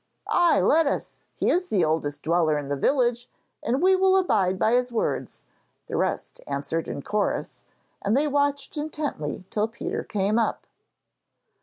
[0.31, 1.19] 'Ay, let us!
[1.35, 3.29] He is the oldest dweller in the village,
[3.61, 5.45] and we will abide by his words,'
[5.85, 7.63] the rest answered in chorus,
[8.01, 10.65] and they watched intently till Peter came up.